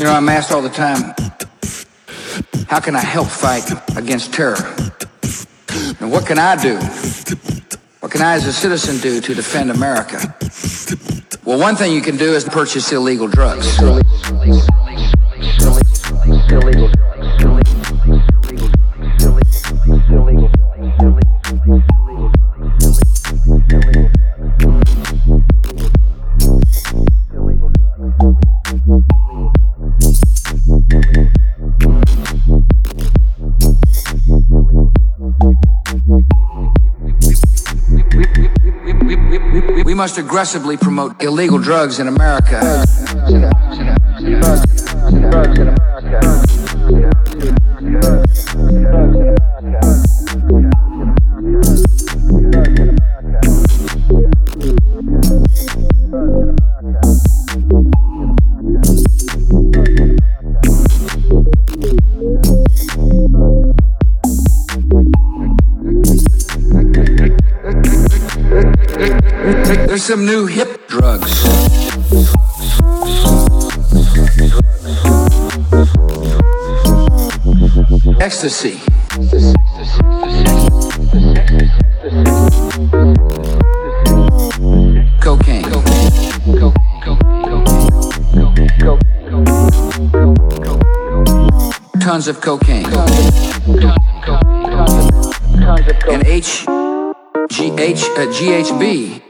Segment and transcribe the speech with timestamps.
[0.00, 1.14] You know, I'm asked all the time,
[2.68, 4.56] how can I help fight against terror?
[6.00, 6.76] And what can I do?
[8.00, 10.34] What can I as a citizen do to defend America?
[11.44, 13.78] Well, one thing you can do is purchase illegal drugs.
[39.84, 42.60] We must aggressively promote illegal drugs in America.
[69.40, 71.44] There's some new hip drugs.
[78.20, 78.78] Ecstasy.
[85.22, 85.64] Cocaine.
[92.00, 92.84] Tons of cocaine.
[96.10, 96.66] And H,
[97.48, 99.29] G, H, uh, GHB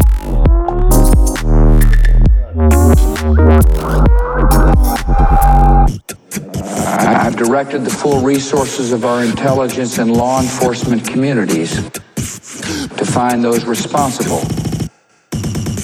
[7.45, 14.41] directed the full resources of our intelligence and law enforcement communities to find those responsible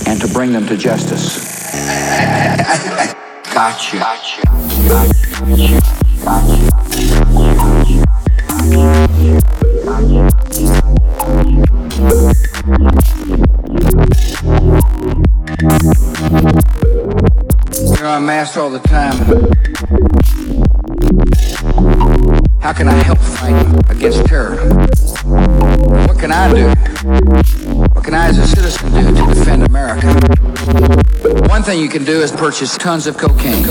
[0.07, 1.73] and to bring them to justice.
[3.53, 3.97] Gotcha.
[3.97, 4.41] Gotcha.
[4.87, 5.27] Gotcha.
[17.73, 19.17] You know, I'm asked all the time,
[22.67, 24.57] how can I help fight against terror?
[25.23, 26.67] What can I do?
[27.93, 30.07] What can I as a citizen do to defend America?
[31.47, 33.63] One thing you can do is purchase tons of cocaine.